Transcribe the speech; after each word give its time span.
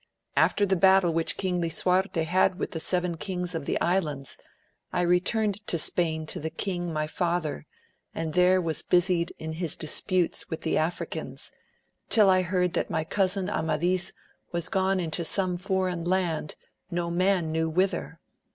After 0.35 0.65
the 0.65 0.75
battle 0.75 1.13
which 1.13 1.37
Eang 1.37 1.61
Lisuarte 1.61 2.23
had 2.23 2.57
with 2.57 2.71
the 2.71 2.79
seven 2.79 3.17
Kings 3.17 3.53
of 3.53 3.67
the 3.67 3.79
Islands, 3.79 4.35
I 4.91 5.01
returned 5.01 5.57
into 5.57 5.77
Spain 5.77 6.25
to 6.25 6.39
the 6.39 6.49
king 6.49 6.91
my 6.91 7.05
father, 7.05 7.67
and 8.15 8.33
there 8.33 8.59
was 8.59 8.81
busied 8.81 9.31
in 9.37 9.53
his 9.53 9.75
disputes 9.75 10.49
with 10.49 10.61
the 10.61 10.75
Africans, 10.75 11.51
till 12.09 12.31
I 12.31 12.41
heard 12.41 12.73
that 12.73 12.89
my 12.89 13.03
cousin 13.03 13.47
Amadis 13.47 14.11
was 14.51 14.69
gone 14.69 14.99
into 14.99 15.23
some 15.23 15.55
foreign 15.55 16.03
land 16.03 16.55
no 16.89 17.11
man 17.11 17.51
knew 17.51 17.69
whither. 17.69 18.19